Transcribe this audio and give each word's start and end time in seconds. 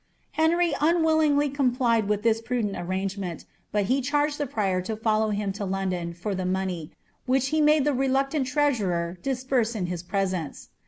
Henry 0.31 0.73
unwillingly 0.81 1.47
complied 1.47 2.07
with 2.07 2.23
ihis 2.23 2.43
prudent 2.43 2.73
wrangemeiit, 2.73 3.45
but 3.71 3.85
he 3.85 4.01
chared 4.01 4.31
ilie 4.31 4.49
prior 4.49 4.83
lo 4.89 4.95
follow 4.95 5.29
him 5.29 5.51
to 5.51 5.63
Lonilon 5.63 6.15
for 6.15 6.33
th« 6.33 6.47
money, 6.47 6.91
which 7.27 7.49
he 7.49 7.61
made 7.61 7.87
ihe 7.87 7.93
reljciant 7.93 8.47
treasurer 8.47 9.19
disburse 9.21 9.75
in 9.75 9.85
his 9.85 10.01
presence. 10.01 10.69